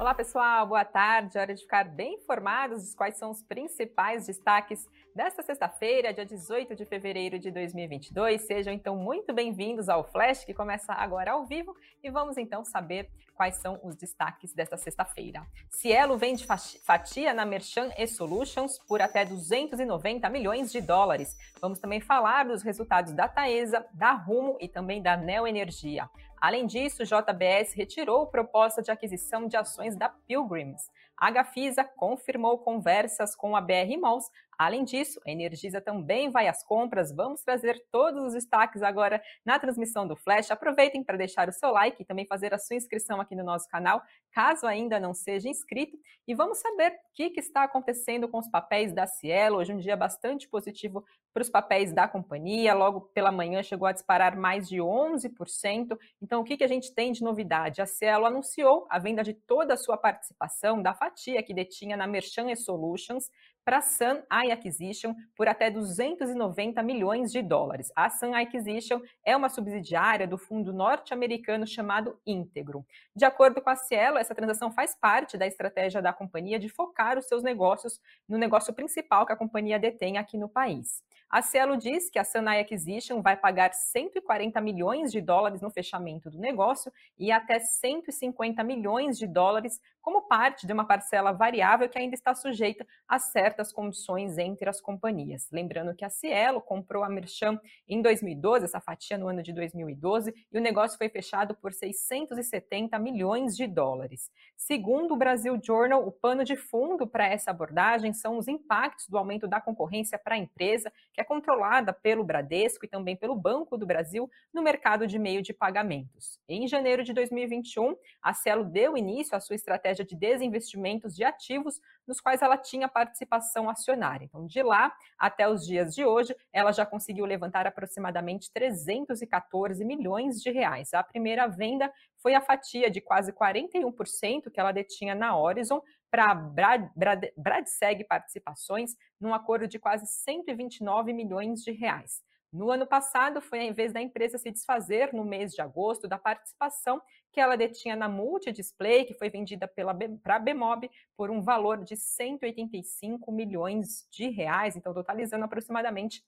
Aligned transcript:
Olá, 0.00 0.14
pessoal, 0.14 0.66
boa 0.66 0.82
tarde. 0.82 1.36
Hora 1.36 1.54
de 1.54 1.60
ficar 1.60 1.84
bem 1.84 2.14
informados 2.14 2.88
de 2.88 2.96
quais 2.96 3.18
são 3.18 3.30
os 3.30 3.42
principais 3.42 4.26
destaques 4.26 4.88
desta 5.14 5.42
sexta-feira, 5.42 6.10
dia 6.10 6.24
18 6.24 6.74
de 6.74 6.86
fevereiro 6.86 7.38
de 7.38 7.50
2022. 7.50 8.40
Sejam 8.40 8.72
então 8.72 8.96
muito 8.96 9.34
bem-vindos 9.34 9.90
ao 9.90 10.02
Flash, 10.10 10.42
que 10.42 10.54
começa 10.54 10.94
agora 10.94 11.32
ao 11.32 11.44
vivo, 11.44 11.76
e 12.02 12.10
vamos 12.10 12.38
então 12.38 12.64
saber 12.64 13.10
quais 13.40 13.56
são 13.56 13.80
os 13.82 13.96
destaques 13.96 14.52
desta 14.52 14.76
sexta-feira. 14.76 15.46
Cielo 15.70 16.18
vende 16.18 16.46
fatia 16.84 17.32
na 17.32 17.46
Merchan 17.46 17.88
e 17.96 18.06
Solutions 18.06 18.78
por 18.86 19.00
até 19.00 19.24
290 19.24 20.28
milhões 20.28 20.70
de 20.70 20.78
dólares. 20.82 21.34
Vamos 21.58 21.78
também 21.78 22.02
falar 22.02 22.44
dos 22.44 22.60
resultados 22.60 23.14
da 23.14 23.26
Taesa, 23.28 23.86
da 23.94 24.12
Rumo 24.12 24.58
e 24.60 24.68
também 24.68 25.00
da 25.00 25.16
Neo 25.16 25.46
Energia. 25.46 26.06
Além 26.38 26.66
disso, 26.66 27.02
JBS 27.02 27.72
retirou 27.72 28.26
proposta 28.26 28.82
de 28.82 28.90
aquisição 28.90 29.48
de 29.48 29.56
ações 29.56 29.96
da 29.96 30.10
Pilgrims. 30.10 30.90
A 31.16 31.30
Gafisa 31.30 31.82
confirmou 31.82 32.58
conversas 32.58 33.34
com 33.34 33.56
a 33.56 33.60
BR 33.62 33.98
Malls 33.98 34.30
Além 34.60 34.84
disso, 34.84 35.18
a 35.26 35.30
Energisa 35.30 35.80
também 35.80 36.30
vai 36.30 36.46
às 36.46 36.62
compras. 36.62 37.10
Vamos 37.16 37.42
trazer 37.42 37.82
todos 37.90 38.22
os 38.22 38.34
destaques 38.34 38.82
agora 38.82 39.22
na 39.42 39.58
transmissão 39.58 40.06
do 40.06 40.14
Flash. 40.14 40.50
Aproveitem 40.50 41.02
para 41.02 41.16
deixar 41.16 41.48
o 41.48 41.52
seu 41.52 41.70
like 41.70 42.02
e 42.02 42.04
também 42.04 42.26
fazer 42.26 42.52
a 42.52 42.58
sua 42.58 42.76
inscrição 42.76 43.22
aqui 43.22 43.29
no 43.34 43.44
nosso 43.44 43.68
canal, 43.68 44.02
caso 44.32 44.66
ainda 44.66 45.00
não 45.00 45.12
seja 45.12 45.48
inscrito. 45.48 45.96
E 46.26 46.34
vamos 46.34 46.58
saber 46.58 46.92
o 46.92 47.14
que, 47.14 47.30
que 47.30 47.40
está 47.40 47.64
acontecendo 47.64 48.28
com 48.28 48.38
os 48.38 48.48
papéis 48.48 48.92
da 48.92 49.06
Cielo. 49.06 49.58
Hoje 49.58 49.72
um 49.72 49.78
dia 49.78 49.96
bastante 49.96 50.48
positivo 50.48 51.04
para 51.32 51.42
os 51.42 51.50
papéis 51.50 51.92
da 51.92 52.06
companhia. 52.06 52.74
Logo 52.74 53.00
pela 53.00 53.32
manhã 53.32 53.62
chegou 53.62 53.86
a 53.86 53.92
disparar 53.92 54.36
mais 54.36 54.68
de 54.68 54.76
11%. 54.76 55.98
Então, 56.22 56.40
o 56.40 56.44
que, 56.44 56.56
que 56.56 56.64
a 56.64 56.68
gente 56.68 56.94
tem 56.94 57.12
de 57.12 57.22
novidade? 57.22 57.82
A 57.82 57.86
Cielo 57.86 58.26
anunciou 58.26 58.86
a 58.88 58.98
venda 58.98 59.22
de 59.22 59.34
toda 59.34 59.74
a 59.74 59.76
sua 59.76 59.96
participação 59.96 60.80
da 60.80 60.94
fatia 60.94 61.42
que 61.42 61.54
detinha 61.54 61.96
na 61.96 62.06
Merchant 62.06 62.54
Solutions 62.56 63.28
para 63.64 63.80
Sun 63.80 64.22
Acquisition 64.28 65.14
por 65.36 65.48
até 65.48 65.70
290 65.70 66.82
milhões 66.82 67.30
de 67.30 67.42
dólares. 67.42 67.92
A 67.94 68.08
Sun 68.08 68.34
Acquisition 68.34 69.00
é 69.24 69.36
uma 69.36 69.48
subsidiária 69.48 70.26
do 70.26 70.38
fundo 70.38 70.72
norte-americano 70.72 71.66
chamado 71.66 72.18
Íntegro. 72.26 72.84
De 73.14 73.24
acordo 73.24 73.60
com 73.60 73.70
a 73.70 73.76
Cielo, 73.76 74.18
essa 74.18 74.34
transação 74.34 74.70
faz 74.70 74.94
parte 74.94 75.36
da 75.36 75.46
estratégia 75.46 76.02
da 76.02 76.12
companhia 76.12 76.58
de 76.58 76.68
focar 76.68 77.18
os 77.18 77.26
seus 77.26 77.42
negócios 77.42 78.00
no 78.28 78.38
negócio 78.38 78.72
principal 78.72 79.26
que 79.26 79.32
a 79.32 79.36
companhia 79.36 79.78
detém 79.78 80.18
aqui 80.18 80.36
no 80.36 80.48
país. 80.48 81.02
A 81.30 81.42
Cielo 81.42 81.76
diz 81.76 82.10
que 82.10 82.18
a 82.18 82.24
Sunai 82.24 82.58
Acquisition 82.58 83.22
vai 83.22 83.36
pagar 83.36 83.72
140 83.72 84.60
milhões 84.60 85.12
de 85.12 85.20
dólares 85.20 85.60
no 85.60 85.70
fechamento 85.70 86.28
do 86.28 86.40
negócio 86.40 86.92
e 87.16 87.30
até 87.30 87.60
150 87.60 88.64
milhões 88.64 89.16
de 89.16 89.28
dólares 89.28 89.80
como 90.00 90.22
parte 90.22 90.66
de 90.66 90.72
uma 90.72 90.86
parcela 90.86 91.32
variável 91.32 91.88
que 91.88 91.98
ainda 91.98 92.14
está 92.14 92.34
sujeita 92.34 92.86
a 93.06 93.18
certas 93.18 93.72
condições 93.72 94.38
entre 94.38 94.68
as 94.68 94.80
companhias. 94.80 95.48
Lembrando 95.50 95.94
que 95.94 96.04
a 96.04 96.10
Cielo 96.10 96.60
comprou 96.60 97.04
a 97.04 97.08
Mercham 97.08 97.60
em 97.88 98.00
2012, 98.00 98.64
essa 98.64 98.80
fatia 98.80 99.18
no 99.18 99.28
ano 99.28 99.42
de 99.42 99.52
2012, 99.52 100.34
e 100.52 100.58
o 100.58 100.60
negócio 100.60 100.96
foi 100.96 101.08
fechado 101.08 101.54
por 101.54 101.72
670 101.72 102.98
milhões 102.98 103.56
de 103.56 103.66
dólares. 103.66 104.30
Segundo 104.56 105.14
o 105.14 105.16
Brasil 105.16 105.58
Journal, 105.62 106.06
o 106.06 106.12
pano 106.12 106.44
de 106.44 106.56
fundo 106.56 107.06
para 107.06 107.26
essa 107.26 107.50
abordagem 107.50 108.12
são 108.12 108.38
os 108.38 108.48
impactos 108.48 109.08
do 109.08 109.18
aumento 109.18 109.46
da 109.46 109.60
concorrência 109.60 110.18
para 110.18 110.34
a 110.34 110.38
empresa, 110.38 110.92
que 111.12 111.20
é 111.20 111.24
controlada 111.24 111.92
pelo 111.92 112.24
Bradesco 112.24 112.84
e 112.84 112.88
também 112.88 113.16
pelo 113.16 113.34
Banco 113.34 113.76
do 113.76 113.86
Brasil 113.86 114.30
no 114.52 114.62
mercado 114.62 115.06
de 115.06 115.18
meio 115.18 115.42
de 115.42 115.52
pagamentos. 115.52 116.38
Em 116.48 116.66
janeiro 116.66 117.04
de 117.04 117.12
2021, 117.12 117.96
a 118.22 118.32
Cielo 118.32 118.64
deu 118.64 118.96
início 118.96 119.36
à 119.36 119.40
sua 119.40 119.56
estratégia 119.56 119.89
estratégia 119.90 120.04
de 120.04 120.16
desinvestimentos 120.16 121.14
de 121.14 121.24
ativos 121.24 121.80
nos 122.06 122.20
quais 122.20 122.42
ela 122.42 122.56
tinha 122.56 122.88
participação 122.88 123.68
acionária. 123.68 124.24
Então, 124.24 124.46
de 124.46 124.62
lá 124.62 124.92
até 125.18 125.48
os 125.48 125.66
dias 125.66 125.94
de 125.94 126.04
hoje, 126.04 126.34
ela 126.52 126.72
já 126.72 126.86
conseguiu 126.86 127.24
levantar 127.24 127.66
aproximadamente 127.66 128.50
314 128.52 129.84
milhões 129.84 130.40
de 130.40 130.50
reais. 130.50 130.94
A 130.94 131.02
primeira 131.02 131.46
venda 131.46 131.92
foi 132.16 132.34
a 132.34 132.40
fatia 132.40 132.90
de 132.90 133.00
quase 133.00 133.32
41% 133.32 134.50
que 134.50 134.60
ela 134.60 134.72
detinha 134.72 135.14
na 135.14 135.36
Horizon 135.36 135.82
para 136.10 136.30
a 136.30 136.34
Brad, 136.34 136.88
Brad, 136.94 137.24
Bradseg 137.36 138.04
Participações, 138.04 138.96
num 139.20 139.34
acordo 139.34 139.68
de 139.68 139.78
quase 139.78 140.06
129 140.06 141.12
milhões 141.12 141.62
de 141.62 141.72
reais. 141.72 142.22
No 142.52 142.68
ano 142.70 142.84
passado, 142.84 143.40
foi 143.40 143.60
em 143.60 143.72
vez 143.72 143.92
da 143.92 144.00
empresa 144.00 144.36
se 144.36 144.50
desfazer 144.50 145.12
no 145.12 145.24
mês 145.24 145.52
de 145.52 145.62
agosto 145.62 146.08
da 146.08 146.18
participação 146.18 147.00
que 147.30 147.40
ela 147.40 147.56
detinha 147.56 147.94
na 147.94 148.08
Multidisplay, 148.08 149.04
que 149.04 149.14
foi 149.14 149.30
vendida 149.30 149.68
para 149.68 150.34
a 150.34 150.38
Bemob 150.38 150.90
por 151.16 151.30
um 151.30 151.40
valor 151.40 151.84
de 151.84 151.96
185 151.96 153.30
milhões 153.30 154.04
de 154.10 154.28
reais, 154.28 154.74
então 154.74 154.92
totalizando 154.92 155.44
aproximadamente 155.44 156.24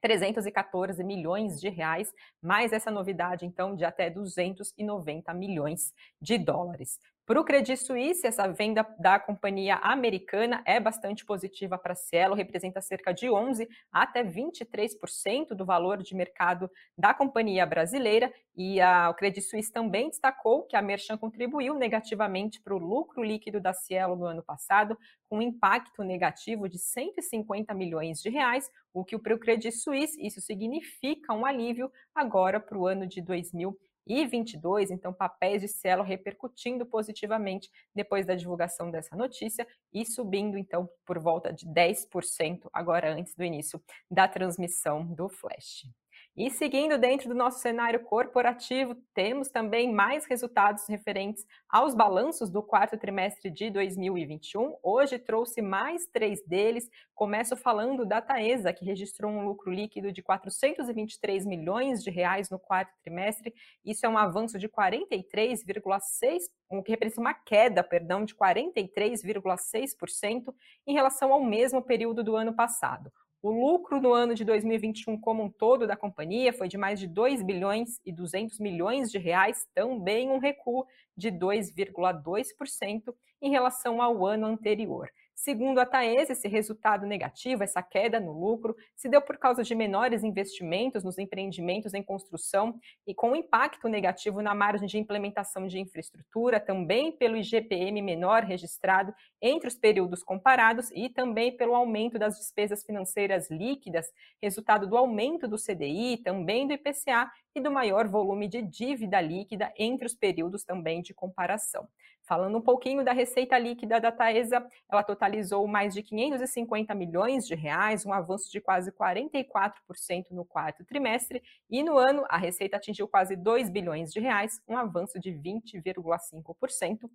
314 0.00 1.02
milhões 1.02 1.60
de 1.60 1.68
reais, 1.68 2.14
mais 2.40 2.72
essa 2.72 2.90
novidade, 2.90 3.44
então, 3.44 3.74
de 3.74 3.84
até 3.84 4.08
290 4.08 5.34
milhões 5.34 5.92
de 6.20 6.38
dólares. 6.38 7.00
Para 7.26 7.40
o 7.40 7.44
Credit 7.44 7.76
Suisse, 7.76 8.24
essa 8.24 8.46
venda 8.46 8.86
da 9.00 9.18
companhia 9.18 9.74
americana 9.82 10.62
é 10.64 10.78
bastante 10.78 11.24
positiva 11.24 11.76
para 11.76 11.92
a 11.92 11.96
Cielo, 11.96 12.36
representa 12.36 12.80
cerca 12.80 13.12
de 13.12 13.28
11 13.28 13.68
até 13.90 14.22
23% 14.22 15.48
do 15.48 15.64
valor 15.64 16.04
de 16.04 16.14
mercado 16.14 16.70
da 16.96 17.12
companhia 17.12 17.66
brasileira. 17.66 18.32
E 18.56 18.80
a, 18.80 19.10
o 19.10 19.14
Credit 19.14 19.44
Suisse 19.44 19.72
também 19.72 20.08
destacou 20.08 20.62
que 20.62 20.76
a 20.76 20.82
Merchan 20.82 21.18
contribuiu 21.18 21.74
negativamente 21.74 22.60
para 22.62 22.76
o 22.76 22.78
lucro 22.78 23.24
líquido 23.24 23.60
da 23.60 23.72
Cielo 23.72 24.14
no 24.14 24.26
ano 24.26 24.44
passado, 24.44 24.96
com 25.28 25.38
um 25.38 25.42
impacto 25.42 26.04
negativo 26.04 26.68
de 26.68 26.78
150 26.78 27.74
milhões 27.74 28.22
de 28.22 28.30
reais, 28.30 28.70
o 28.94 29.04
que 29.04 29.18
para 29.18 29.34
o 29.34 29.38
Credit 29.40 29.72
Suisse 29.72 30.16
isso 30.24 30.40
significa 30.40 31.34
um 31.34 31.44
alívio 31.44 31.90
agora 32.14 32.60
para 32.60 32.78
o 32.78 32.86
ano 32.86 33.04
de 33.04 33.20
2020 33.20 33.85
e 34.06 34.24
22, 34.24 34.90
então 34.90 35.12
papéis 35.12 35.62
de 35.62 35.68
Cielo 35.68 36.02
repercutindo 36.02 36.86
positivamente 36.86 37.70
depois 37.94 38.24
da 38.24 38.34
divulgação 38.34 38.90
dessa 38.90 39.16
notícia 39.16 39.66
e 39.92 40.06
subindo 40.06 40.56
então 40.56 40.88
por 41.04 41.18
volta 41.18 41.52
de 41.52 41.66
10% 41.66 42.68
agora 42.72 43.12
antes 43.12 43.34
do 43.34 43.44
início 43.44 43.82
da 44.10 44.28
transmissão 44.28 45.04
do 45.04 45.28
Flash. 45.28 45.86
E 46.36 46.50
seguindo 46.50 46.98
dentro 46.98 47.30
do 47.30 47.34
nosso 47.34 47.60
cenário 47.60 48.00
corporativo, 48.00 48.94
temos 49.14 49.48
também 49.48 49.90
mais 49.90 50.26
resultados 50.26 50.86
referentes 50.86 51.46
aos 51.66 51.94
balanços 51.94 52.50
do 52.50 52.62
quarto 52.62 52.98
trimestre 52.98 53.50
de 53.50 53.70
2021. 53.70 54.76
Hoje 54.82 55.18
trouxe 55.18 55.62
mais 55.62 56.06
três 56.06 56.46
deles. 56.46 56.90
Começo 57.14 57.56
falando 57.56 58.04
da 58.04 58.20
Taesa, 58.20 58.70
que 58.70 58.84
registrou 58.84 59.32
um 59.32 59.46
lucro 59.46 59.72
líquido 59.72 60.12
de 60.12 60.22
423 60.22 61.46
milhões 61.46 62.04
de 62.04 62.10
reais 62.10 62.50
no 62.50 62.58
quarto 62.58 62.92
trimestre. 63.00 63.54
Isso 63.82 64.04
é 64.04 64.08
um 64.10 64.18
avanço 64.18 64.58
de 64.58 64.68
43,6, 64.68 66.42
o 66.68 66.82
que 66.82 66.90
representa 66.90 67.22
uma 67.22 67.32
queda, 67.32 67.82
perdão, 67.82 68.26
de 68.26 68.34
43,6% 68.34 70.54
em 70.86 70.92
relação 70.92 71.32
ao 71.32 71.42
mesmo 71.42 71.80
período 71.80 72.22
do 72.22 72.36
ano 72.36 72.52
passado. 72.52 73.10
O 73.42 73.50
lucro 73.50 74.00
no 74.00 74.12
ano 74.12 74.34
de 74.34 74.44
2021 74.44 75.20
como 75.20 75.44
um 75.44 75.50
todo 75.50 75.86
da 75.86 75.96
companhia 75.96 76.52
foi 76.52 76.68
de 76.68 76.78
mais 76.78 76.98
de 76.98 77.06
2 77.06 77.42
bilhões 77.42 78.00
e 78.04 78.10
200 78.10 78.58
milhões 78.58 79.10
de 79.10 79.18
reais, 79.18 79.66
também 79.74 80.30
um 80.30 80.38
recuo 80.38 80.86
de 81.16 81.30
2,2% 81.30 83.14
em 83.40 83.50
relação 83.50 84.00
ao 84.02 84.26
ano 84.26 84.46
anterior. 84.46 85.08
Segundo 85.38 85.78
a 85.78 85.84
Taesa, 85.84 86.32
esse 86.32 86.48
resultado 86.48 87.04
negativo, 87.04 87.62
essa 87.62 87.82
queda 87.82 88.18
no 88.18 88.32
lucro, 88.32 88.74
se 88.96 89.06
deu 89.06 89.20
por 89.20 89.36
causa 89.36 89.62
de 89.62 89.74
menores 89.74 90.24
investimentos 90.24 91.04
nos 91.04 91.18
empreendimentos 91.18 91.92
em 91.92 92.02
construção 92.02 92.80
e 93.06 93.14
com 93.14 93.36
impacto 93.36 93.86
negativo 93.86 94.40
na 94.40 94.54
margem 94.54 94.88
de 94.88 94.98
implementação 94.98 95.66
de 95.66 95.78
infraestrutura, 95.78 96.58
também 96.58 97.12
pelo 97.12 97.36
IGPM 97.36 98.00
menor 98.00 98.44
registrado 98.44 99.14
entre 99.40 99.68
os 99.68 99.74
períodos 99.76 100.24
comparados 100.24 100.90
e 100.92 101.10
também 101.10 101.54
pelo 101.54 101.74
aumento 101.74 102.18
das 102.18 102.38
despesas 102.38 102.82
financeiras 102.82 103.50
líquidas, 103.50 104.06
resultado 104.42 104.86
do 104.86 104.96
aumento 104.96 105.46
do 105.46 105.58
CDI, 105.58 106.16
também 106.24 106.66
do 106.66 106.72
IPCA 106.72 107.30
e 107.54 107.60
do 107.60 107.70
maior 107.70 108.08
volume 108.08 108.48
de 108.48 108.62
dívida 108.62 109.20
líquida 109.20 109.72
entre 109.78 110.06
os 110.06 110.14
períodos 110.14 110.64
também 110.64 111.02
de 111.02 111.14
comparação. 111.14 111.86
Falando 112.26 112.58
um 112.58 112.60
pouquinho 112.60 113.04
da 113.04 113.12
receita 113.12 113.56
líquida 113.56 114.00
da 114.00 114.10
Taesa, 114.10 114.66
ela 114.90 115.04
totalizou 115.04 115.64
mais 115.68 115.94
de 115.94 116.02
550 116.02 116.92
milhões 116.92 117.46
de 117.46 117.54
reais, 117.54 118.04
um 118.04 118.12
avanço 118.12 118.50
de 118.50 118.60
quase 118.60 118.90
44% 118.90 120.32
no 120.32 120.44
quarto 120.44 120.84
trimestre, 120.84 121.40
e 121.70 121.84
no 121.84 121.96
ano 121.96 122.24
a 122.28 122.36
receita 122.36 122.78
atingiu 122.78 123.06
quase 123.06 123.36
2 123.36 123.70
bilhões 123.70 124.12
de 124.12 124.18
reais, 124.18 124.60
um 124.66 124.76
avanço 124.76 125.20
de 125.20 125.30
20,5% 125.30 127.08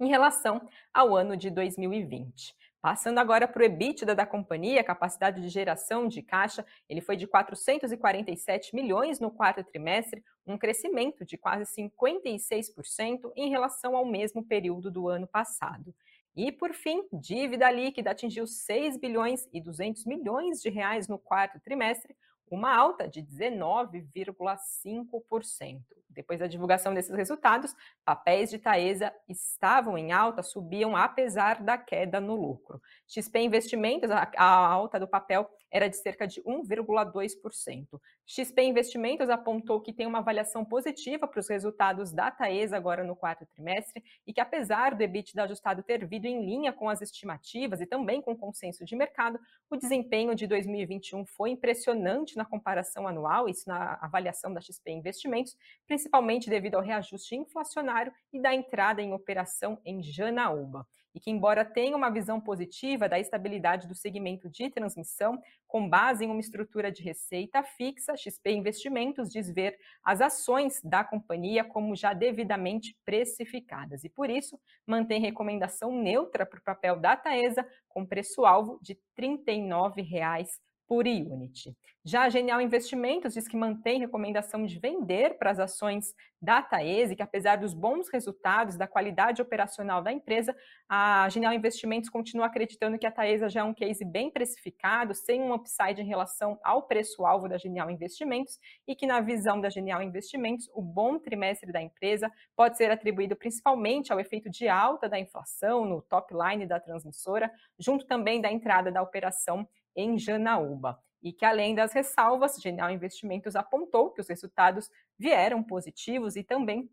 em 0.00 0.08
relação 0.08 0.66
ao 0.92 1.14
ano 1.14 1.36
de 1.36 1.50
2020. 1.50 2.54
Passando 2.86 3.18
agora 3.18 3.48
para 3.48 3.62
o 3.62 3.64
EBITDA 3.64 4.14
da 4.14 4.24
companhia, 4.24 4.84
capacidade 4.84 5.42
de 5.42 5.48
geração 5.48 6.06
de 6.06 6.22
caixa, 6.22 6.64
ele 6.88 7.00
foi 7.00 7.16
de 7.16 7.26
447 7.26 8.76
milhões 8.76 9.18
no 9.18 9.28
quarto 9.28 9.64
trimestre, 9.64 10.22
um 10.46 10.56
crescimento 10.56 11.24
de 11.24 11.36
quase 11.36 11.64
56% 11.64 13.32
em 13.34 13.50
relação 13.50 13.96
ao 13.96 14.06
mesmo 14.06 14.44
período 14.44 14.88
do 14.88 15.08
ano 15.08 15.26
passado. 15.26 15.92
E, 16.36 16.52
por 16.52 16.72
fim, 16.74 17.02
dívida 17.12 17.68
líquida 17.72 18.12
atingiu 18.12 18.46
6 18.46 18.98
bilhões 18.98 19.48
e 19.52 19.60
200 19.60 20.04
milhões 20.04 20.62
de 20.62 20.70
reais 20.70 21.08
no 21.08 21.18
quarto 21.18 21.58
trimestre, 21.58 22.14
uma 22.48 22.72
alta 22.72 23.08
de 23.08 23.20
19,5%. 23.20 25.80
Depois 26.16 26.40
da 26.40 26.46
divulgação 26.46 26.94
desses 26.94 27.14
resultados, 27.14 27.76
papéis 28.04 28.48
de 28.48 28.58
Taesa 28.58 29.12
estavam 29.28 29.98
em 29.98 30.12
alta, 30.12 30.42
subiam 30.42 30.96
apesar 30.96 31.62
da 31.62 31.76
queda 31.76 32.18
no 32.18 32.34
lucro. 32.34 32.80
XP 33.06 33.40
Investimentos, 33.40 34.10
a, 34.10 34.28
a 34.36 34.66
alta 34.66 34.98
do 34.98 35.06
papel 35.06 35.46
era 35.70 35.88
de 35.88 35.96
cerca 35.96 36.26
de 36.26 36.42
1,2%. 36.42 38.00
XP 38.26 38.60
Investimentos 38.60 39.30
apontou 39.30 39.80
que 39.80 39.92
tem 39.92 40.04
uma 40.04 40.18
avaliação 40.18 40.64
positiva 40.64 41.28
para 41.28 41.38
os 41.38 41.48
resultados 41.48 42.12
da 42.12 42.28
Taesa 42.28 42.76
agora 42.76 43.04
no 43.04 43.14
quarto 43.14 43.46
trimestre 43.46 44.02
e 44.26 44.32
que 44.32 44.40
apesar 44.40 44.96
do 44.96 45.02
EBITDA 45.02 45.44
ajustado 45.44 45.80
ter 45.80 46.04
vindo 46.04 46.26
em 46.26 46.44
linha 46.44 46.72
com 46.72 46.88
as 46.88 47.00
estimativas 47.00 47.80
e 47.80 47.86
também 47.86 48.20
com 48.20 48.32
o 48.32 48.36
consenso 48.36 48.84
de 48.84 48.96
mercado, 48.96 49.38
o 49.70 49.76
desempenho 49.76 50.34
de 50.34 50.44
2021 50.48 51.24
foi 51.24 51.50
impressionante 51.50 52.36
na 52.36 52.44
comparação 52.44 53.06
anual, 53.06 53.48
isso 53.48 53.68
na 53.68 53.96
avaliação 54.02 54.52
da 54.52 54.60
XP 54.60 54.90
Investimentos, 54.90 55.56
principalmente 55.86 56.50
devido 56.50 56.74
ao 56.74 56.82
reajuste 56.82 57.36
inflacionário 57.36 58.12
e 58.32 58.40
da 58.40 58.52
entrada 58.52 59.00
em 59.00 59.12
operação 59.12 59.80
em 59.84 60.02
Janaúba. 60.02 60.84
E 61.16 61.18
que, 61.18 61.30
embora 61.30 61.64
tenha 61.64 61.96
uma 61.96 62.10
visão 62.10 62.38
positiva 62.38 63.08
da 63.08 63.18
estabilidade 63.18 63.88
do 63.88 63.94
segmento 63.94 64.50
de 64.50 64.68
transmissão, 64.68 65.40
com 65.66 65.88
base 65.88 66.26
em 66.26 66.30
uma 66.30 66.40
estrutura 66.40 66.92
de 66.92 67.02
receita 67.02 67.62
fixa, 67.62 68.14
XP 68.14 68.50
Investimentos 68.50 69.30
diz 69.30 69.50
ver 69.50 69.78
as 70.04 70.20
ações 70.20 70.78
da 70.84 71.02
companhia 71.02 71.64
como 71.64 71.96
já 71.96 72.12
devidamente 72.12 72.94
precificadas 73.02 74.04
e, 74.04 74.10
por 74.10 74.28
isso, 74.28 74.60
mantém 74.86 75.18
recomendação 75.18 75.90
neutra 75.90 76.44
para 76.44 76.58
o 76.58 76.62
papel 76.62 77.00
da 77.00 77.16
Taesa, 77.16 77.66
com 77.88 78.04
preço-alvo 78.04 78.78
de 78.82 78.92
R$ 78.92 79.38
39,00 79.38 80.48
por 80.86 81.06
unit. 81.06 81.76
Já 82.04 82.22
a 82.22 82.28
Genial 82.28 82.60
Investimentos 82.60 83.34
diz 83.34 83.48
que 83.48 83.56
mantém 83.56 83.98
recomendação 83.98 84.64
de 84.64 84.78
vender 84.78 85.36
para 85.38 85.50
as 85.50 85.58
ações 85.58 86.14
da 86.40 86.62
Taese, 86.62 87.16
que 87.16 87.22
apesar 87.22 87.56
dos 87.56 87.74
bons 87.74 88.08
resultados, 88.08 88.76
da 88.76 88.86
qualidade 88.86 89.42
operacional 89.42 90.00
da 90.00 90.12
empresa, 90.12 90.56
a 90.88 91.28
Genial 91.28 91.52
Investimentos 91.52 92.08
continua 92.08 92.46
acreditando 92.46 92.96
que 92.96 93.06
a 93.06 93.10
Taesa 93.10 93.48
já 93.48 93.62
é 93.62 93.64
um 93.64 93.74
case 93.74 94.04
bem 94.04 94.30
precificado, 94.30 95.14
sem 95.16 95.42
um 95.42 95.52
upside 95.52 96.00
em 96.00 96.06
relação 96.06 96.56
ao 96.62 96.82
preço-alvo 96.82 97.48
da 97.48 97.58
Genial 97.58 97.90
Investimentos 97.90 98.60
e 98.86 98.94
que, 98.94 99.04
na 99.04 99.20
visão 99.20 99.60
da 99.60 99.68
Genial 99.68 100.00
Investimentos, 100.00 100.70
o 100.72 100.80
bom 100.80 101.18
trimestre 101.18 101.72
da 101.72 101.82
empresa 101.82 102.30
pode 102.54 102.76
ser 102.76 102.88
atribuído 102.88 103.34
principalmente 103.34 104.12
ao 104.12 104.20
efeito 104.20 104.48
de 104.48 104.68
alta 104.68 105.08
da 105.08 105.18
inflação 105.18 105.84
no 105.84 106.00
top 106.02 106.32
line 106.32 106.66
da 106.66 106.78
transmissora, 106.78 107.50
junto 107.76 108.06
também 108.06 108.40
da 108.40 108.52
entrada 108.52 108.92
da 108.92 109.02
operação 109.02 109.66
em 109.96 110.18
Janaúba. 110.18 111.02
E 111.22 111.32
que, 111.32 111.44
além 111.44 111.74
das 111.74 111.92
ressalvas, 111.92 112.60
Genial 112.60 112.90
Investimentos 112.90 113.56
apontou 113.56 114.10
que 114.10 114.20
os 114.20 114.28
resultados 114.28 114.90
vieram 115.18 115.62
positivos 115.62 116.36
e 116.36 116.44
também 116.44 116.88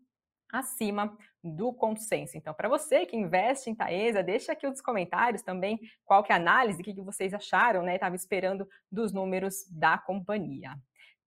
acima 0.50 1.16
do 1.42 1.72
consenso. 1.72 2.36
Então, 2.36 2.54
para 2.54 2.68
você 2.68 3.04
que 3.04 3.16
investe 3.16 3.68
em 3.68 3.74
Taesa, 3.74 4.22
deixa 4.22 4.52
aqui 4.52 4.66
nos 4.66 4.80
comentários 4.80 5.42
também 5.42 5.78
qual 6.04 6.22
que 6.22 6.32
é 6.32 6.34
a 6.34 6.38
análise, 6.38 6.80
o 6.80 6.84
que, 6.84 6.94
que 6.94 7.02
vocês 7.02 7.34
acharam, 7.34 7.82
né? 7.82 7.94
Estava 7.94 8.16
esperando 8.16 8.66
dos 8.90 9.12
números 9.12 9.66
da 9.70 9.98
companhia. 9.98 10.74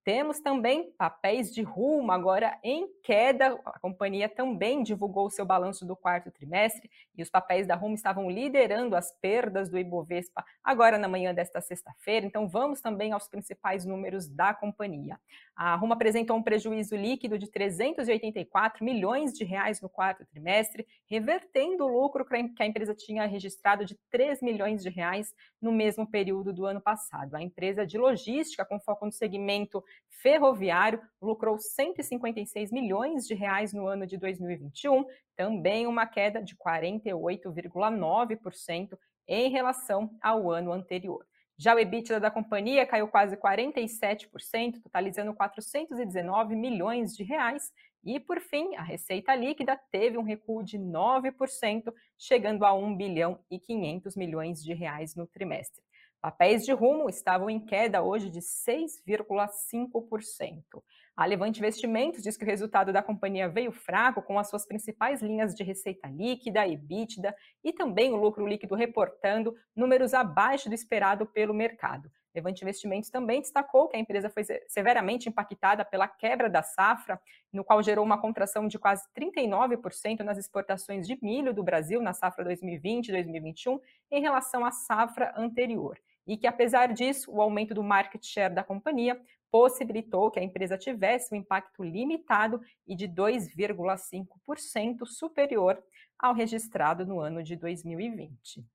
Temos 0.08 0.40
também 0.40 0.90
papéis 0.98 1.54
de 1.54 1.62
rumo 1.62 2.14
agora 2.14 2.58
em 2.64 2.88
queda. 3.04 3.60
A 3.66 3.78
companhia 3.78 4.30
também 4.30 4.82
divulgou 4.82 5.30
seu 5.30 5.46
balanço 5.46 5.86
do 5.86 5.98
quarto 5.98 6.32
trimestre 6.32 6.90
e 7.14 7.22
os 7.22 7.30
papéis 7.30 7.68
da 7.68 7.76
Rumo 7.76 7.94
estavam 7.94 8.32
liderando 8.32 8.96
as 8.96 9.12
perdas 9.20 9.70
do 9.70 9.78
Ibovespa 9.78 10.46
agora 10.64 10.98
na 10.98 11.10
manhã 11.10 11.34
desta 11.34 11.60
sexta-feira. 11.60 12.26
Então 12.26 12.48
vamos 12.48 12.80
também 12.80 13.12
aos 13.12 13.28
principais 13.28 13.84
números 13.84 14.30
da 14.30 14.54
companhia. 14.54 15.20
A 15.54 15.76
Rumo 15.76 15.92
apresentou 15.92 16.38
um 16.38 16.44
prejuízo 16.44 16.96
líquido 16.96 17.38
de 17.38 17.52
384 17.52 18.86
milhões 18.86 19.34
de 19.34 19.44
reais 19.44 19.82
no 19.82 19.90
quarto 19.90 20.26
trimestre, 20.28 20.88
revertendo 21.06 21.84
o 21.84 21.88
lucro 21.88 22.24
que 22.24 22.64
a 22.64 22.66
empresa 22.66 22.96
tinha 22.96 23.26
registrado 23.26 23.84
de 23.84 24.00
3 24.10 24.42
milhões 24.42 24.84
de 24.84 24.90
reais 24.90 25.36
no 25.62 25.74
mesmo 25.74 26.10
período 26.10 26.54
do 26.54 26.66
ano 26.66 26.80
passado. 26.80 27.36
A 27.36 27.42
empresa 27.42 27.86
de 27.86 27.98
logística 27.98 28.64
com 28.64 28.80
foco 28.80 29.06
no 29.06 29.12
segmento 29.12 29.84
ferroviário 30.22 31.02
lucrou 31.22 31.58
156 31.58 32.72
milhões 32.72 33.26
de 33.26 33.34
reais 33.34 33.74
no 33.74 33.88
ano 33.88 34.06
de 34.06 34.18
2021, 34.18 35.06
também 35.36 35.88
uma 35.88 36.06
queda 36.06 36.42
de 36.42 36.56
48,9% 36.56 38.98
em 39.28 39.50
relação 39.50 40.16
ao 40.22 40.52
ano 40.52 40.72
anterior. 40.72 41.26
Já 41.60 41.74
o 41.74 41.80
EBITDA 41.80 42.20
da 42.20 42.30
companhia 42.30 42.86
caiu 42.86 43.08
quase 43.08 43.36
47%, 43.36 44.80
totalizando 44.84 45.34
419 45.34 46.56
milhões 46.56 47.16
de 47.16 47.24
reais. 47.24 47.72
E, 48.06 48.20
por 48.20 48.40
fim, 48.40 48.76
a 48.76 48.84
receita 48.84 49.34
líquida 49.34 49.76
teve 49.92 50.20
um 50.20 50.24
recuo 50.24 50.64
de 50.64 50.78
9%, 50.78 51.92
chegando 52.16 52.64
a 52.64 52.74
1 52.74 52.96
bilhão 52.96 53.40
e 53.50 53.60
500 53.60 54.16
milhões 54.16 54.64
de 54.64 54.76
reais 54.76 55.16
no 55.16 55.26
trimestre. 55.26 55.82
Papéis 56.28 56.66
de 56.66 56.74
rumo 56.74 57.10
estavam 57.10 57.50
em 57.50 57.58
queda 57.58 58.04
hoje 58.04 58.30
de 58.30 58.42
6,5%. 58.42 60.62
A 61.16 61.26
Levante 61.26 61.62
Investimentos 61.62 62.22
diz 62.22 62.36
que 62.36 62.44
o 62.44 62.46
resultado 62.46 62.92
da 62.92 63.02
companhia 63.02 63.48
veio 63.48 63.72
fraco 63.72 64.22
com 64.22 64.38
as 64.38 64.50
suas 64.50 64.66
principais 64.66 65.22
linhas 65.22 65.56
de 65.56 65.64
receita 65.64 66.10
líquida, 66.10 66.68
EBITDA 66.68 67.34
e 67.64 67.72
também 67.72 68.12
o 68.12 68.18
lucro 68.18 68.46
líquido 68.46 68.76
reportando 68.76 69.56
números 69.74 70.14
abaixo 70.14 70.68
do 70.68 70.76
esperado 70.76 71.26
pelo 71.26 71.54
mercado. 71.54 72.12
Levante 72.36 72.62
Investimentos 72.62 73.10
também 73.10 73.40
destacou 73.40 73.88
que 73.88 73.96
a 73.96 74.00
empresa 74.00 74.30
foi 74.30 74.44
severamente 74.68 75.30
impactada 75.30 75.86
pela 75.86 76.10
quebra 76.10 76.50
da 76.50 76.62
safra, 76.62 77.22
no 77.54 77.64
qual 77.64 77.82
gerou 77.82 78.04
uma 78.04 78.20
contração 78.20 78.68
de 78.68 78.78
quase 78.78 79.08
39% 79.18 80.26
nas 80.26 80.38
exportações 80.38 81.08
de 81.08 81.18
milho 81.22 81.54
do 81.54 81.64
Brasil 81.64 82.02
na 82.02 82.12
safra 82.12 82.44
2020-2021 82.44 83.80
em 84.12 84.20
relação 84.20 84.66
à 84.66 84.72
safra 84.72 85.34
anterior 85.38 85.98
e 86.28 86.38
que, 86.38 86.46
apesar 86.46 86.94
disso, 86.94 87.32
o 87.32 87.42
aumento 87.42 87.74
do 87.74 87.84
market 87.84 88.24
share 88.24 88.54
da 88.54 88.64
companhia 88.64 89.20
possibilitou 89.50 90.30
que 90.30 90.40
a 90.40 90.44
empresa 90.44 90.78
tivesse 90.78 91.34
um 91.34 91.38
impacto 91.38 91.82
limitado 91.84 92.60
e 92.86 92.96
de 92.96 93.08
2,5% 93.08 95.06
superior 95.06 95.82
ao 96.20 96.34
registrado 96.34 97.06
no 97.06 97.20
ano 97.20 97.42
de 97.42 97.56
2020. 97.56 98.66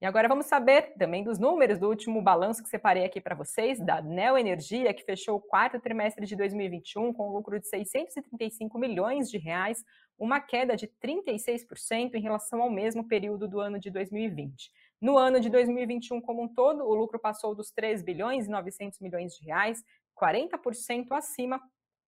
E 0.00 0.06
agora 0.06 0.26
vamos 0.26 0.46
saber 0.46 0.94
também 0.98 1.22
dos 1.22 1.38
números 1.38 1.78
do 1.78 1.88
último 1.88 2.20
balanço 2.20 2.60
que 2.60 2.68
separei 2.68 3.04
aqui 3.04 3.20
para 3.20 3.36
vocês, 3.36 3.78
da 3.78 4.02
Neo 4.02 4.36
Energia, 4.36 4.92
que 4.92 5.04
fechou 5.04 5.36
o 5.36 5.40
quarto 5.40 5.78
trimestre 5.78 6.26
de 6.26 6.34
2021 6.34 7.12
com 7.12 7.28
um 7.28 7.32
lucro 7.32 7.60
de 7.60 7.68
635 7.68 8.76
milhões 8.80 9.30
de 9.30 9.38
reais, 9.38 9.84
uma 10.18 10.40
queda 10.40 10.74
de 10.74 10.88
36% 10.88 12.14
em 12.14 12.20
relação 12.20 12.60
ao 12.60 12.68
mesmo 12.68 13.06
período 13.06 13.46
do 13.46 13.60
ano 13.60 13.78
de 13.78 13.90
2020. 13.90 14.72
No 15.02 15.18
ano 15.18 15.40
de 15.40 15.50
2021 15.50 16.20
como 16.20 16.44
um 16.44 16.48
todo, 16.48 16.84
o 16.84 16.94
lucro 16.94 17.18
passou 17.18 17.56
dos 17.56 17.72
3 17.72 18.04
bilhões 18.04 18.46
e 18.46 18.48
900 18.48 19.00
milhões 19.00 19.34
de 19.34 19.44
reais, 19.44 19.82
40% 20.16 21.08
acima 21.10 21.60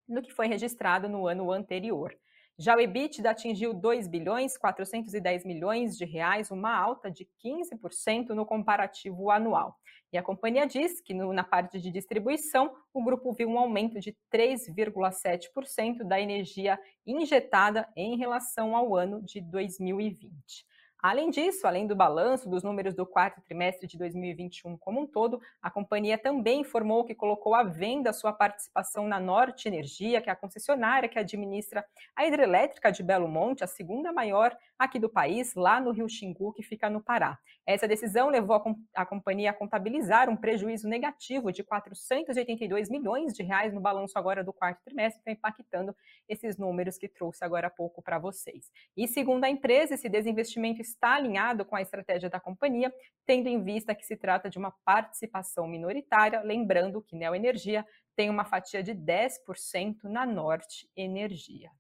do 0.08 0.22
que 0.22 0.32
foi 0.32 0.46
registrado 0.46 1.08
no 1.08 1.26
ano 1.26 1.50
anterior. 1.50 2.16
Já 2.56 2.76
o 2.76 2.80
EBITDA 2.80 3.30
atingiu 3.30 3.74
2 3.74 4.06
bilhões 4.06 4.56
410 4.56 5.44
milhões 5.44 5.98
de 5.98 6.04
reais, 6.04 6.52
uma 6.52 6.72
alta 6.72 7.10
de 7.10 7.28
15% 7.44 8.28
no 8.28 8.46
comparativo 8.46 9.28
anual. 9.28 9.76
E 10.12 10.16
a 10.16 10.22
companhia 10.22 10.64
diz 10.64 11.00
que 11.00 11.12
no, 11.12 11.32
na 11.32 11.42
parte 11.42 11.80
de 11.80 11.90
distribuição, 11.90 12.72
o 12.92 13.02
grupo 13.02 13.32
viu 13.32 13.48
um 13.48 13.58
aumento 13.58 13.98
de 13.98 14.16
3,7% 14.32 16.04
da 16.06 16.20
energia 16.20 16.78
injetada 17.04 17.88
em 17.96 18.16
relação 18.16 18.76
ao 18.76 18.94
ano 18.94 19.20
de 19.20 19.40
2020. 19.40 20.64
Além 21.04 21.28
disso, 21.28 21.66
além 21.66 21.87
do 21.87 21.94
balanço 21.94 22.49
dos 22.49 22.62
números 22.62 22.94
do 22.94 23.04
quarto 23.04 23.38
trimestre 23.42 23.87
de 23.87 23.99
2021 23.99 24.75
como 24.78 25.02
um 25.02 25.06
todo, 25.06 25.38
a 25.61 25.70
companhia 25.70 26.16
também 26.16 26.62
informou 26.62 27.04
que 27.04 27.14
colocou 27.14 27.54
à 27.54 27.62
venda 27.62 28.11
sua 28.11 28.32
participação 28.32 29.06
na 29.06 29.20
Norte 29.20 29.68
Energia, 29.68 30.23
que 30.23 30.30
é 30.30 30.32
a 30.32 30.37
concessionária 30.37 31.06
que 31.06 31.18
administra 31.18 31.84
a 32.16 32.25
hidrelétrica 32.25 32.90
de 32.90 33.02
Belo 33.02 33.28
Monte, 33.28 33.62
a 33.62 33.66
segunda 33.66 34.14
maior 34.14 34.56
aqui 34.78 34.99
do 34.99 35.11
país, 35.11 35.54
lá 35.54 35.78
no 35.78 35.90
Rio 35.90 36.08
Xingu, 36.08 36.54
que 36.54 36.62
fica 36.62 36.88
no 36.88 37.02
Pará. 37.02 37.38
Essa 37.66 37.87
decisão 37.87 38.30
levou 38.30 38.56
a, 38.94 39.04
companhia 39.04 39.50
a 39.50 39.54
contabilizar 39.54 40.30
um 40.30 40.37
prejuízo 40.37 40.88
negativo 40.88 41.52
de 41.52 41.62
482 41.62 42.88
milhões 42.88 43.34
de 43.34 43.42
reais 43.42 43.75
no 43.75 43.80
balanço 43.80 44.18
agora 44.18 44.42
do 44.42 44.54
quarto 44.54 44.82
trimestre, 44.82 45.32
impactando 45.32 45.94
esses 46.26 46.56
números 46.56 46.96
que 46.96 47.08
trouxe 47.08 47.44
agora 47.44 47.66
há 47.66 47.70
pouco 47.70 48.00
para 48.00 48.18
vocês. 48.18 48.70
E 48.96 49.06
segundo 49.06 49.44
a 49.44 49.50
empresa, 49.50 49.94
esse 49.94 50.08
desinvestimento 50.08 50.80
está 50.94 51.14
alinhado 51.14 51.64
com 51.64 51.76
a 51.76 51.82
estratégia 51.82 52.30
da 52.30 52.40
companhia, 52.40 52.92
tendo 53.26 53.48
em 53.48 53.62
vista 53.62 53.94
que 53.94 54.04
se 54.04 54.16
trata 54.16 54.48
de 54.48 54.58
uma 54.58 54.72
participação 54.84 55.66
minoritária, 55.66 56.40
lembrando 56.42 57.02
que 57.02 57.16
Neoenergia 57.16 57.86
tem 58.16 58.30
uma 58.30 58.44
fatia 58.44 58.82
de 58.82 58.94
10% 58.94 60.04
na 60.04 60.24
Norte 60.24 60.88
Energia. 60.96 61.70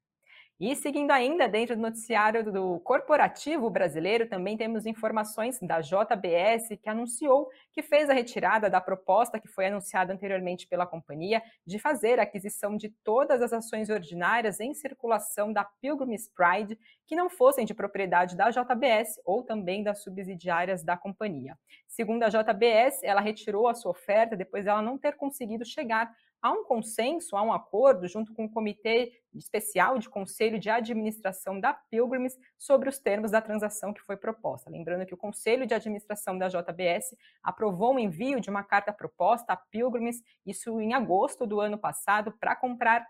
E 0.60 0.76
seguindo 0.76 1.10
ainda 1.10 1.48
dentro 1.48 1.74
do 1.74 1.82
noticiário 1.82 2.44
do 2.52 2.78
corporativo 2.78 3.68
brasileiro, 3.68 4.28
também 4.28 4.56
temos 4.56 4.86
informações 4.86 5.58
da 5.60 5.80
JBS, 5.80 6.78
que 6.80 6.88
anunciou 6.88 7.50
que 7.72 7.82
fez 7.82 8.08
a 8.08 8.14
retirada 8.14 8.70
da 8.70 8.80
proposta 8.80 9.40
que 9.40 9.48
foi 9.48 9.66
anunciada 9.66 10.12
anteriormente 10.12 10.68
pela 10.68 10.86
companhia 10.86 11.42
de 11.66 11.80
fazer 11.80 12.20
a 12.20 12.22
aquisição 12.22 12.76
de 12.76 12.88
todas 13.02 13.42
as 13.42 13.52
ações 13.52 13.90
ordinárias 13.90 14.60
em 14.60 14.72
circulação 14.74 15.52
da 15.52 15.64
Pilgrim's 15.64 16.28
Pride 16.28 16.78
que 17.04 17.16
não 17.16 17.28
fossem 17.28 17.66
de 17.66 17.74
propriedade 17.74 18.36
da 18.36 18.48
JBS 18.50 19.20
ou 19.24 19.42
também 19.42 19.82
das 19.82 20.04
subsidiárias 20.04 20.84
da 20.84 20.96
companhia. 20.96 21.58
Segundo 21.88 22.22
a 22.22 22.28
JBS, 22.28 23.02
ela 23.02 23.20
retirou 23.20 23.66
a 23.66 23.74
sua 23.74 23.90
oferta 23.90 24.36
depois 24.36 24.64
dela 24.64 24.80
não 24.80 24.96
ter 24.96 25.16
conseguido 25.16 25.64
chegar 25.64 26.14
há 26.44 26.52
um 26.52 26.62
consenso, 26.62 27.36
há 27.36 27.42
um 27.42 27.54
acordo 27.54 28.06
junto 28.06 28.34
com 28.34 28.44
o 28.44 28.50
Comitê 28.50 29.18
Especial 29.34 29.98
de 29.98 30.10
Conselho 30.10 30.58
de 30.60 30.68
Administração 30.68 31.58
da 31.58 31.72
Pilgrims 31.72 32.38
sobre 32.58 32.86
os 32.86 32.98
termos 32.98 33.30
da 33.30 33.40
transação 33.40 33.94
que 33.94 34.02
foi 34.02 34.14
proposta. 34.14 34.68
Lembrando 34.68 35.06
que 35.06 35.14
o 35.14 35.16
Conselho 35.16 35.66
de 35.66 35.72
Administração 35.72 36.36
da 36.36 36.48
JBS 36.48 37.16
aprovou 37.42 37.94
o 37.94 37.98
envio 37.98 38.40
de 38.40 38.50
uma 38.50 38.62
carta 38.62 38.92
proposta 38.92 39.54
à 39.54 39.56
Pilgrims, 39.56 40.22
isso 40.44 40.78
em 40.82 40.92
agosto 40.92 41.46
do 41.46 41.60
ano 41.60 41.78
passado, 41.78 42.30
para 42.38 42.54
comprar 42.54 43.06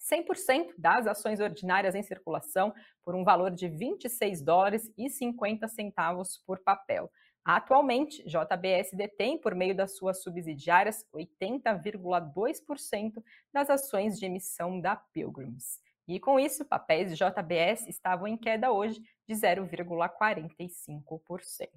100% 0.00 0.72
das 0.78 1.08
ações 1.08 1.40
ordinárias 1.40 1.96
em 1.96 2.04
circulação 2.04 2.72
por 3.02 3.16
um 3.16 3.24
valor 3.24 3.50
de 3.50 3.68
26 3.68 4.42
dólares 4.42 4.88
e 4.96 5.10
50 5.10 5.66
centavos 5.66 6.40
por 6.46 6.60
papel. 6.60 7.10
Atualmente, 7.44 8.24
JBS 8.24 8.92
detém, 8.92 9.38
por 9.38 9.54
meio 9.54 9.74
das 9.74 9.96
suas 9.96 10.22
subsidiárias, 10.22 11.06
80,2% 11.14 13.22
das 13.52 13.68
ações 13.70 14.18
de 14.18 14.26
emissão 14.26 14.80
da 14.80 14.96
Pilgrims. 14.96 15.80
E 16.06 16.20
com 16.20 16.40
isso, 16.40 16.64
papéis 16.64 17.10
de 17.10 17.16
JBS 17.16 17.86
estavam 17.86 18.26
em 18.26 18.36
queda 18.36 18.72
hoje 18.72 19.00
de 19.28 19.34
0,45%. 19.34 21.68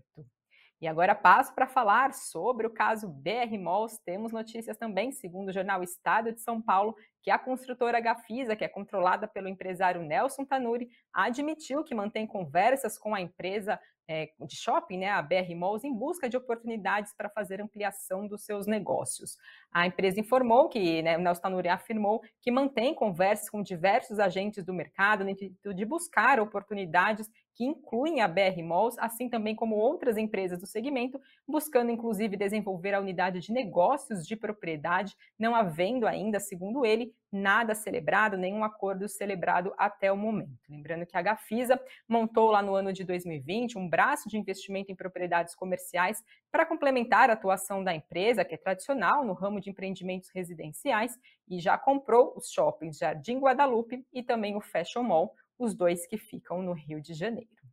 E 0.84 0.88
agora 0.90 1.16
passo 1.16 1.56
para 1.56 1.66
falar 1.66 2.14
sobre 2.14 2.68
o 2.68 2.70
caso 2.70 3.08
BR 3.08 3.58
Malls. 3.58 4.02
Temos 4.04 4.34
notícias 4.34 4.76
também, 4.76 5.14
segundo 5.14 5.48
o 5.48 5.54
jornal 5.54 5.82
Estado 5.82 6.34
de 6.34 6.42
São 6.42 6.62
Paulo, 6.62 6.94
que 7.22 7.32
a 7.32 7.40
construtora 7.40 8.02
Gafisa, 8.02 8.54
que 8.54 8.66
é 8.66 8.68
controlada 8.68 9.26
pelo 9.26 9.48
empresário 9.48 10.02
Nelson 10.02 10.44
Tanuri, 10.44 10.90
admitiu 11.14 11.86
que 11.86 11.96
mantém 11.96 12.28
conversas 12.28 12.98
com 12.98 13.16
a 13.16 13.22
empresa 13.22 13.80
é, 14.10 14.30
de 14.42 14.58
shopping, 14.58 14.98
né, 14.98 15.10
a 15.10 15.22
BR 15.22 15.56
Malls, 15.56 15.88
em 15.88 15.94
busca 15.94 16.28
de 16.28 16.36
oportunidades 16.36 17.14
para 17.16 17.30
fazer 17.30 17.62
ampliação 17.62 18.28
dos 18.28 18.44
seus 18.44 18.68
negócios. 18.68 19.38
A 19.72 19.88
empresa 19.88 20.20
informou 20.20 20.68
que, 20.68 21.02
né, 21.02 21.18
Nelson 21.18 21.42
Tanuri 21.42 21.70
afirmou 21.70 22.22
que 22.42 22.52
mantém 22.52 22.94
conversas 22.94 23.50
com 23.50 23.64
diversos 23.64 24.20
agentes 24.20 24.66
do 24.66 24.74
mercado 24.74 25.24
no 25.24 25.30
intuito 25.30 25.74
de 25.74 25.86
buscar 25.86 26.42
oportunidades 26.42 27.30
que 27.54 27.64
incluem 27.64 28.22
a 28.22 28.28
BR 28.28 28.62
Malls, 28.64 28.98
assim 29.00 29.30
também 29.30 29.56
como 29.56 29.76
outras 29.76 30.18
empresas 30.18 30.60
do 30.60 30.66
segmento, 30.66 31.20
buscando 31.48 31.92
inclusive 31.92 32.36
desenvolver 32.36 32.94
a 32.94 33.00
unidade 33.00 33.40
de 33.40 33.52
negócios 33.52 34.26
de 34.26 34.36
propriedade, 34.36 35.16
não 35.38 35.56
havendo 35.56 36.08
ainda, 36.08 36.40
segundo 36.40 36.86
ele, 36.86 37.14
nada 37.32 37.74
celebrado, 37.74 38.38
nenhum 38.38 38.64
acordo 38.64 39.08
celebrado 39.08 39.74
até 39.78 40.12
o 40.12 40.18
momento. 40.18 40.60
Lembrando 40.70 41.06
que 41.06 41.18
a 41.18 41.22
Gafisa 41.22 41.80
montou 42.08 42.52
lá 42.52 42.62
no 42.62 42.76
ano 42.76 42.94
de 42.94 43.04
2020 43.04 43.78
um 43.78 43.90
braço 43.90 44.30
de 44.30 44.38
investimento 44.38 44.92
em 44.92 44.96
propriedades 44.96 45.56
comerciais 45.56 46.24
para 46.52 46.66
complementar 46.66 47.30
a 47.30 47.34
atuação 47.34 47.84
da 47.84 47.94
empresa, 47.94 48.46
que 48.46 48.54
é 48.54 48.58
tradicional 48.58 49.26
no 49.26 49.34
ramo 49.34 49.60
de 49.60 49.70
empreendimentos 49.70 50.30
residenciais, 50.34 51.18
e 51.50 51.60
já 51.60 51.78
comprou 51.78 52.34
os 52.36 52.50
shoppings 52.52 52.98
Jardim 52.98 53.40
Guadalupe 53.40 54.06
e 54.14 54.24
também 54.24 54.56
o 54.56 54.62
Fashion 54.62 55.04
Mall, 55.04 55.36
os 55.58 55.74
dois 55.74 56.06
que 56.08 56.18
ficam 56.18 56.62
no 56.62 56.74
Rio 56.74 57.02
de 57.02 57.14
Janeiro. 57.14 57.64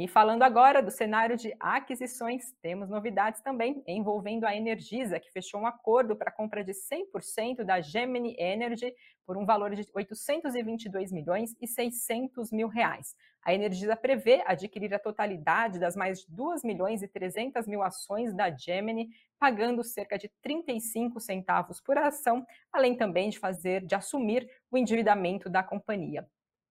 E 0.00 0.06
falando 0.06 0.44
agora 0.44 0.80
do 0.80 0.92
cenário 0.92 1.36
de 1.36 1.52
aquisições, 1.58 2.52
temos 2.62 2.88
novidades 2.88 3.40
também 3.40 3.82
envolvendo 3.84 4.44
a 4.44 4.54
Energisa, 4.54 5.18
que 5.18 5.32
fechou 5.32 5.60
um 5.60 5.66
acordo 5.66 6.14
para 6.14 6.30
a 6.30 6.32
compra 6.32 6.62
de 6.62 6.72
100% 6.72 7.64
da 7.64 7.80
Gemini 7.80 8.36
Energy 8.38 8.94
por 9.26 9.36
um 9.36 9.44
valor 9.44 9.74
de 9.74 9.84
822 9.92 11.10
milhões 11.10 11.56
e 11.60 11.66
600 11.66 12.52
mil 12.52 12.68
reais. 12.68 13.16
A 13.42 13.52
Energisa 13.52 13.96
prevê 13.96 14.40
adquirir 14.46 14.94
a 14.94 15.00
totalidade 15.00 15.80
das 15.80 15.96
mais 15.96 16.20
de 16.20 16.26
2 16.32 16.62
milhões 16.62 17.02
e 17.02 17.08
300 17.08 17.66
mil 17.66 17.82
ações 17.82 18.32
da 18.32 18.56
Gemini, 18.56 19.08
pagando 19.36 19.82
cerca 19.82 20.16
de 20.16 20.30
35 20.40 21.18
centavos 21.18 21.80
por 21.80 21.98
ação, 21.98 22.46
além 22.72 22.96
também 22.96 23.30
de 23.30 23.38
fazer 23.40 23.84
de 23.84 23.96
assumir 23.96 24.48
o 24.70 24.78
endividamento 24.78 25.50
da 25.50 25.64
companhia. 25.64 26.24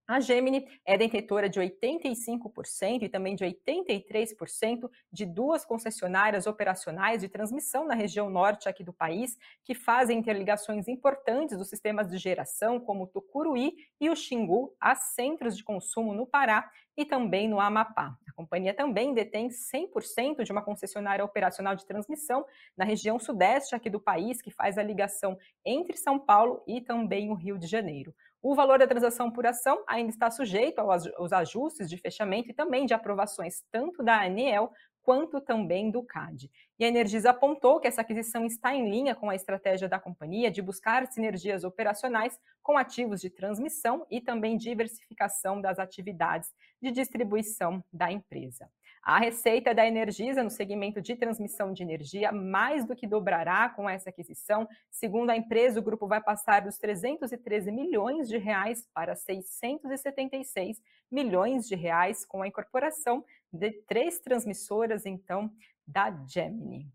A 0.08 0.22
Gemini 0.22 0.66
é 0.86 0.98
detentora 0.98 1.50
de 1.50 1.60
85% 1.60 3.02
e 3.02 3.10
também 3.10 3.36
de 3.36 3.44
83% 3.44 4.90
de 5.12 5.26
duas 5.26 5.66
concessionárias 5.66 6.48
operacionais 6.48 7.20
de 7.20 7.28
transmissão 7.28 7.86
na 7.86 7.94
região 7.94 8.30
norte 8.30 8.70
aqui 8.70 8.86
do 8.86 8.94
país, 8.94 9.38
que 9.66 9.76
fazem 9.76 10.20
interligações 10.20 10.88
importantes 10.88 11.58
dos 11.58 11.68
sistemas 11.68 12.08
de 12.08 12.18
geração, 12.18 12.80
como 12.80 13.04
o 13.04 13.08
Tucuruí 13.08 13.76
e 14.00 14.10
o 14.10 14.16
Xingu, 14.16 14.74
a 14.80 14.96
centros 14.96 15.58
de 15.58 15.64
consumo 15.66 16.14
no 16.14 16.26
Pará 16.26 16.72
e 16.96 17.04
também 17.04 17.50
no 17.50 17.60
Amapá. 17.60 18.18
A 18.28 18.34
companhia 18.34 18.74
também 18.74 19.14
detém 19.14 19.50
100% 19.50 20.44
de 20.44 20.52
uma 20.54 20.64
concessionária 20.64 21.24
operacional 21.24 21.76
de 21.76 21.86
transmissão 21.86 22.46
na 22.78 22.86
região 22.86 23.20
sudeste 23.20 23.76
aqui 23.76 23.90
do 23.90 24.00
país, 24.00 24.42
que 24.42 24.52
faz 24.52 24.78
a 24.78 24.84
ligação 24.84 25.38
entre 25.66 25.98
São 25.98 26.18
Paulo 26.18 26.64
e 26.66 26.80
também 26.80 27.30
o 27.30 27.34
Rio 27.34 27.58
de 27.58 27.68
Janeiro. 27.68 28.16
O 28.42 28.56
valor 28.56 28.80
da 28.80 28.88
transação 28.88 29.32
por 29.32 29.46
ação 29.46 29.84
ainda 29.88 30.12
está 30.12 30.30
sujeito 30.30 30.80
aos 30.80 31.34
ajustes 31.34 31.90
de 31.90 31.98
fechamento 31.98 32.50
e 32.50 32.54
também 32.54 32.86
de 32.86 32.94
aprovações 32.94 33.64
tanto 33.72 34.04
da 34.04 34.22
ANEEL 34.22 34.72
quanto 35.08 35.40
também 35.40 35.90
do 35.90 36.04
CAD. 36.04 36.52
E 36.78 36.84
a 36.84 36.88
Energisa 36.90 37.30
apontou 37.30 37.80
que 37.80 37.88
essa 37.88 38.02
aquisição 38.02 38.46
está 38.46 38.76
em 38.76 38.90
linha 38.90 39.16
com 39.16 39.30
a 39.30 39.36
estratégia 39.36 39.88
da 39.88 39.98
companhia 39.98 40.52
de 40.52 40.62
buscar 40.62 41.08
sinergias 41.08 41.64
operacionais 41.64 42.38
com 42.62 42.78
ativos 42.78 43.22
de 43.22 43.30
transmissão 43.30 44.06
e 44.12 44.20
também 44.20 44.58
diversificação 44.58 45.62
das 45.62 45.80
atividades 45.80 46.54
de 46.82 46.92
distribuição 46.92 47.82
da 47.90 48.12
empresa. 48.12 48.70
A 49.02 49.20
receita 49.20 49.74
da 49.74 49.88
Energisa 49.88 50.44
no 50.44 50.50
segmento 50.50 51.02
de 51.02 51.16
transmissão 51.16 51.72
de 51.72 51.82
energia 51.82 52.30
mais 52.30 52.84
do 52.86 52.94
que 52.94 53.08
dobrará 53.08 53.70
com 53.70 53.90
essa 53.90 54.10
aquisição. 54.10 54.68
Segundo 54.92 55.30
a 55.30 55.38
empresa, 55.38 55.80
o 55.80 55.84
grupo 55.84 56.10
vai 56.10 56.22
passar 56.22 56.64
dos 56.64 56.78
313 56.78 57.72
milhões 57.72 58.28
de 58.28 58.38
reais 58.38 58.86
para 58.94 59.16
676 59.16 60.82
milhões 61.10 61.66
de 61.66 61.76
reais 61.76 62.26
com 62.26 62.42
a 62.42 62.48
incorporação 62.50 63.24
de 63.58 63.72
três 63.88 64.20
transmissoras, 64.20 65.06
então, 65.06 65.52
da 65.86 66.12
Gemini. 66.26 66.90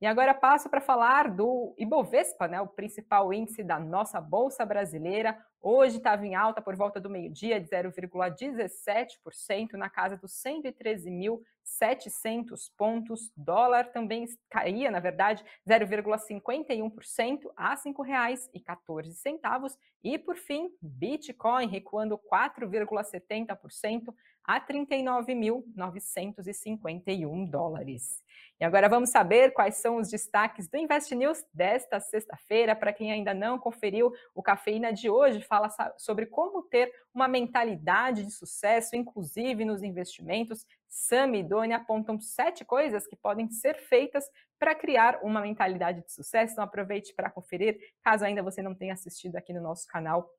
E 0.00 0.06
agora 0.06 0.32
passo 0.32 0.70
para 0.70 0.80
falar 0.80 1.30
do 1.30 1.74
Ibovespa, 1.76 2.48
né, 2.48 2.58
o 2.58 2.66
principal 2.66 3.34
índice 3.34 3.62
da 3.62 3.78
nossa 3.78 4.18
bolsa 4.18 4.64
brasileira. 4.64 5.36
Hoje 5.60 5.98
estava 5.98 6.26
em 6.26 6.34
alta 6.34 6.62
por 6.62 6.74
volta 6.74 6.98
do 6.98 7.10
meio-dia 7.10 7.60
de 7.60 7.68
0,17%, 7.68 9.74
na 9.74 9.90
casa 9.90 10.16
dos 10.16 10.32
113.700 10.32 12.70
pontos. 12.78 13.30
Dólar 13.36 13.92
também 13.92 14.24
caía, 14.48 14.90
na 14.90 15.00
verdade, 15.00 15.44
0,51% 15.68 17.52
a 17.54 17.74
R$ 17.74 17.76
5,14. 17.76 19.76
E 20.02 20.18
por 20.18 20.36
fim, 20.36 20.70
Bitcoin 20.80 21.68
recuando 21.68 22.16
4,70% 22.16 24.14
a 24.44 24.60
39.951 24.60 27.48
dólares. 27.48 28.20
E 28.60 28.64
agora 28.64 28.90
vamos 28.90 29.08
saber 29.08 29.52
quais 29.52 29.76
são 29.76 29.96
os 29.96 30.10
destaques 30.10 30.68
do 30.68 30.76
Invest 30.76 31.14
News 31.14 31.42
desta 31.52 31.98
sexta-feira. 31.98 32.76
Para 32.76 32.92
quem 32.92 33.10
ainda 33.10 33.32
não 33.32 33.58
conferiu, 33.58 34.12
o 34.34 34.42
Cafeína 34.42 34.92
de 34.92 35.08
hoje 35.08 35.40
fala 35.40 35.70
sobre 35.96 36.26
como 36.26 36.62
ter 36.64 36.92
uma 37.14 37.26
mentalidade 37.26 38.22
de 38.22 38.30
sucesso, 38.30 38.94
inclusive 38.94 39.64
nos 39.64 39.82
investimentos. 39.82 40.66
Sam 40.86 41.36
e 41.36 41.42
Doni 41.42 41.72
apontam 41.72 42.20
sete 42.20 42.62
coisas 42.62 43.06
que 43.06 43.16
podem 43.16 43.48
ser 43.48 43.76
feitas 43.76 44.26
para 44.58 44.74
criar 44.74 45.20
uma 45.22 45.40
mentalidade 45.40 46.04
de 46.04 46.12
sucesso. 46.12 46.52
Então 46.52 46.64
aproveite 46.64 47.14
para 47.14 47.30
conferir, 47.30 47.78
caso 48.02 48.26
ainda 48.26 48.42
você 48.42 48.60
não 48.60 48.74
tenha 48.74 48.92
assistido 48.92 49.36
aqui 49.36 49.54
no 49.54 49.62
nosso 49.62 49.86
canal 49.86 50.30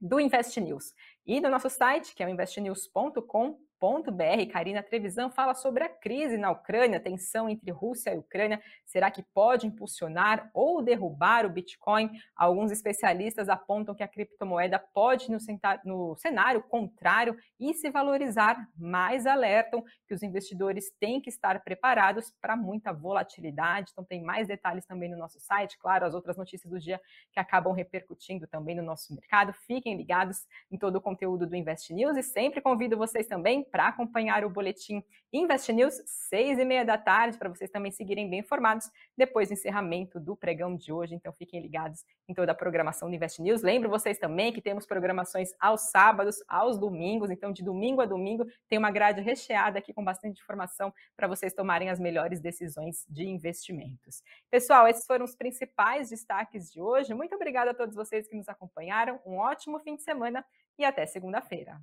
do 0.00 0.18
Invest 0.18 0.60
News. 0.60 0.94
E 1.26 1.40
do 1.40 1.48
nosso 1.48 1.68
site, 1.68 2.14
que 2.14 2.22
é 2.22 2.26
o 2.26 2.30
investnews.com 3.82 4.50
Karina 4.52 4.82
Trevisan 4.82 5.30
fala 5.30 5.54
sobre 5.54 5.82
a 5.84 5.88
crise 5.88 6.36
na 6.36 6.50
Ucrânia, 6.50 7.00
tensão 7.00 7.48
entre 7.48 7.70
Rússia 7.70 8.14
e 8.14 8.18
Ucrânia. 8.18 8.60
Será 8.84 9.10
que 9.10 9.22
pode 9.22 9.66
impulsionar 9.66 10.50
ou 10.52 10.82
derrubar 10.82 11.46
o 11.46 11.50
Bitcoin? 11.50 12.10
Alguns 12.36 12.70
especialistas 12.70 13.48
apontam 13.48 13.94
que 13.94 14.02
a 14.02 14.08
criptomoeda 14.08 14.78
pode, 14.78 15.30
no, 15.30 15.38
no 15.84 16.16
cenário 16.16 16.62
contrário, 16.62 17.36
e 17.58 17.72
se 17.72 17.90
valorizar, 17.90 18.68
mas 18.76 19.26
alertam 19.26 19.82
que 20.06 20.14
os 20.14 20.22
investidores 20.22 20.90
têm 21.00 21.20
que 21.20 21.30
estar 21.30 21.62
preparados 21.62 22.32
para 22.40 22.56
muita 22.56 22.92
volatilidade. 22.92 23.90
Então, 23.92 24.04
tem 24.04 24.22
mais 24.22 24.46
detalhes 24.46 24.84
também 24.84 25.08
no 25.08 25.16
nosso 25.16 25.40
site, 25.40 25.78
claro, 25.78 26.04
as 26.04 26.14
outras 26.14 26.36
notícias 26.36 26.70
do 26.70 26.78
dia 26.78 27.00
que 27.32 27.40
acabam 27.40 27.72
repercutindo 27.72 28.46
também 28.46 28.74
no 28.74 28.82
nosso 28.82 29.14
mercado. 29.14 29.52
Fiquem 29.52 29.96
ligados 29.96 30.46
em 30.70 30.76
todo 30.76 30.96
o 30.96 31.00
conteúdo 31.00 31.46
do 31.46 31.56
Invest 31.56 31.92
News 31.94 32.16
e 32.16 32.22
sempre 32.22 32.60
convido 32.60 32.96
vocês 32.96 33.26
também 33.26 33.64
para 33.70 33.88
acompanhar 33.88 34.44
o 34.44 34.50
boletim 34.50 35.02
Invest 35.32 35.72
News, 35.72 36.02
seis 36.06 36.58
e 36.58 36.64
meia 36.64 36.84
da 36.84 36.98
tarde, 36.98 37.38
para 37.38 37.48
vocês 37.48 37.70
também 37.70 37.92
seguirem 37.92 38.28
bem 38.28 38.40
informados 38.40 38.90
depois 39.16 39.48
do 39.48 39.52
encerramento 39.52 40.18
do 40.18 40.36
pregão 40.36 40.76
de 40.76 40.92
hoje. 40.92 41.14
Então 41.14 41.32
fiquem 41.32 41.60
ligados 41.60 42.04
em 42.28 42.34
toda 42.34 42.50
a 42.50 42.54
programação 42.54 43.08
do 43.08 43.14
Invest 43.14 43.40
News. 43.40 43.62
Lembro 43.62 43.88
vocês 43.88 44.18
também 44.18 44.52
que 44.52 44.60
temos 44.60 44.86
programações 44.86 45.50
aos 45.60 45.82
sábados, 45.90 46.42
aos 46.48 46.78
domingos, 46.78 47.30
então 47.30 47.52
de 47.52 47.62
domingo 47.62 48.00
a 48.00 48.06
domingo 48.06 48.44
tem 48.68 48.78
uma 48.78 48.90
grade 48.90 49.20
recheada 49.20 49.78
aqui 49.78 49.92
com 49.92 50.02
bastante 50.02 50.40
informação 50.40 50.92
para 51.16 51.28
vocês 51.28 51.54
tomarem 51.54 51.90
as 51.90 52.00
melhores 52.00 52.40
decisões 52.40 53.06
de 53.08 53.24
investimentos. 53.24 54.22
Pessoal, 54.50 54.88
esses 54.88 55.06
foram 55.06 55.24
os 55.24 55.36
principais 55.36 56.10
destaques 56.10 56.72
de 56.72 56.80
hoje. 56.80 57.14
Muito 57.14 57.36
obrigada 57.36 57.70
a 57.70 57.74
todos 57.74 57.94
vocês 57.94 58.26
que 58.26 58.36
nos 58.36 58.48
acompanharam. 58.48 59.20
Um 59.24 59.36
ótimo 59.36 59.78
fim 59.78 59.94
de 59.94 60.02
semana 60.02 60.44
e 60.76 60.84
até 60.84 61.06
segunda-feira. 61.06 61.80